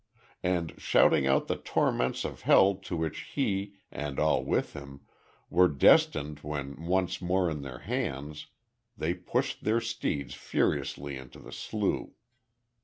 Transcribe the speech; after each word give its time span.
And 0.41 0.73
shouting 0.81 1.27
out 1.27 1.45
the 1.47 1.57
torments 1.57 2.25
of 2.25 2.41
hell 2.41 2.73
to 2.73 2.97
which 2.97 3.19
he, 3.35 3.75
and 3.91 4.17
all 4.17 4.43
with 4.43 4.73
him, 4.73 5.01
were 5.47 5.67
destined 5.67 6.39
when 6.39 6.87
once 6.87 7.21
more 7.21 7.51
in 7.51 7.61
their 7.61 7.77
hands, 7.85 8.47
they 8.97 9.13
pushed 9.13 9.63
their 9.63 9.79
steeds 9.79 10.33
furiously 10.33 11.17
into 11.17 11.37
the 11.37 11.51
slough. 11.51 12.09